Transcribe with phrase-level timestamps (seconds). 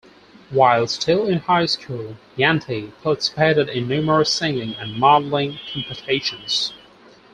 [0.49, 6.73] While still in high school, Yanti participated in numerous singing and modelling competitions.